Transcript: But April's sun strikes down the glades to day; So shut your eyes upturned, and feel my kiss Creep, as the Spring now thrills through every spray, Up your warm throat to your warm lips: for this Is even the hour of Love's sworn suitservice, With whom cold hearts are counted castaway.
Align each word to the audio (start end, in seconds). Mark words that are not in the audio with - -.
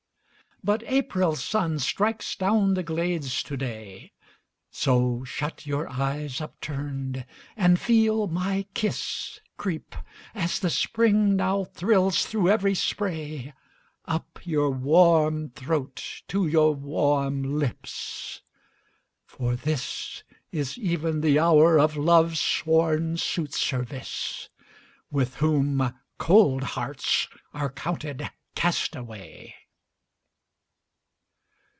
But 0.63 0.83
April's 0.83 1.43
sun 1.43 1.79
strikes 1.79 2.35
down 2.35 2.75
the 2.75 2.83
glades 2.83 3.41
to 3.41 3.57
day; 3.57 4.11
So 4.69 5.23
shut 5.23 5.65
your 5.65 5.89
eyes 5.91 6.39
upturned, 6.39 7.25
and 7.57 7.79
feel 7.79 8.27
my 8.27 8.67
kiss 8.75 9.39
Creep, 9.57 9.95
as 10.35 10.59
the 10.59 10.69
Spring 10.69 11.35
now 11.35 11.63
thrills 11.63 12.27
through 12.27 12.49
every 12.49 12.75
spray, 12.75 13.53
Up 14.05 14.37
your 14.43 14.69
warm 14.69 15.49
throat 15.49 16.21
to 16.27 16.45
your 16.45 16.75
warm 16.75 17.57
lips: 17.57 18.41
for 19.25 19.55
this 19.55 20.21
Is 20.51 20.77
even 20.77 21.21
the 21.21 21.39
hour 21.39 21.79
of 21.79 21.97
Love's 21.97 22.39
sworn 22.39 23.15
suitservice, 23.15 24.47
With 25.09 25.37
whom 25.37 25.91
cold 26.19 26.61
hearts 26.61 27.29
are 27.51 27.71
counted 27.71 28.29
castaway. 28.53 29.55